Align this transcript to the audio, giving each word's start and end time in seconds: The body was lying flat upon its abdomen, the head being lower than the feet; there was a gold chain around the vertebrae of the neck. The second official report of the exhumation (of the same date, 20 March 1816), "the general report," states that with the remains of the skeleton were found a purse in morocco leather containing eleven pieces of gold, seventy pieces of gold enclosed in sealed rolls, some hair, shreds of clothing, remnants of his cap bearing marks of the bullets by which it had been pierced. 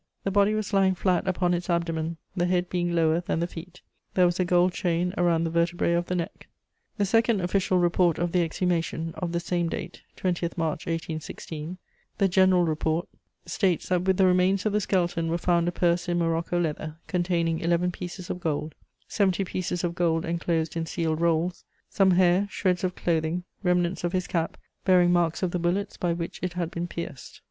The 0.23 0.31
body 0.31 0.55
was 0.55 0.73
lying 0.73 0.95
flat 0.95 1.27
upon 1.27 1.53
its 1.53 1.69
abdomen, 1.69 2.17
the 2.35 2.47
head 2.47 2.71
being 2.71 2.91
lower 2.91 3.19
than 3.21 3.39
the 3.39 3.45
feet; 3.45 3.81
there 4.15 4.25
was 4.25 4.39
a 4.39 4.45
gold 4.45 4.73
chain 4.73 5.13
around 5.15 5.43
the 5.43 5.51
vertebrae 5.51 5.93
of 5.93 6.07
the 6.07 6.15
neck. 6.15 6.47
The 6.97 7.05
second 7.05 7.39
official 7.39 7.77
report 7.77 8.17
of 8.17 8.31
the 8.31 8.41
exhumation 8.43 9.13
(of 9.13 9.31
the 9.31 9.39
same 9.39 9.69
date, 9.69 10.01
20 10.15 10.47
March 10.57 10.87
1816), 10.87 11.77
"the 12.17 12.27
general 12.27 12.63
report," 12.63 13.09
states 13.45 13.89
that 13.89 14.01
with 14.01 14.17
the 14.17 14.25
remains 14.25 14.65
of 14.65 14.73
the 14.73 14.81
skeleton 14.81 15.27
were 15.27 15.37
found 15.37 15.67
a 15.67 15.71
purse 15.71 16.09
in 16.09 16.17
morocco 16.17 16.59
leather 16.59 16.97
containing 17.05 17.59
eleven 17.59 17.91
pieces 17.91 18.31
of 18.31 18.39
gold, 18.39 18.73
seventy 19.07 19.43
pieces 19.45 19.83
of 19.83 19.93
gold 19.93 20.25
enclosed 20.25 20.75
in 20.75 20.87
sealed 20.87 21.21
rolls, 21.21 21.63
some 21.91 22.09
hair, 22.09 22.47
shreds 22.49 22.83
of 22.83 22.95
clothing, 22.95 23.43
remnants 23.61 24.03
of 24.03 24.13
his 24.13 24.25
cap 24.25 24.57
bearing 24.83 25.13
marks 25.13 25.43
of 25.43 25.51
the 25.51 25.59
bullets 25.59 25.95
by 25.95 26.11
which 26.11 26.39
it 26.41 26.53
had 26.53 26.71
been 26.71 26.87
pierced. 26.87 27.39